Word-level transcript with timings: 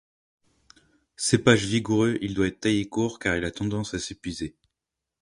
Cépage 1.15 1.65
vigoureux, 1.65 2.17
il 2.21 2.33
doit 2.33 2.47
être 2.47 2.61
taillé 2.61 2.89
court 2.89 3.19
car 3.19 3.37
il 3.37 3.45
a 3.45 3.51
tendance 3.51 3.93
à 3.93 3.99
s'épuiser. 3.99 4.55